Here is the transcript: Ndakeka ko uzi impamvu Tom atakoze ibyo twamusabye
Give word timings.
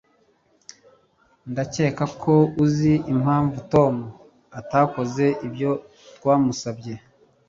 Ndakeka 1.51 2.05
ko 2.21 2.33
uzi 2.63 2.93
impamvu 3.13 3.57
Tom 3.73 3.93
atakoze 4.59 5.25
ibyo 5.47 5.71
twamusabye 6.15 6.93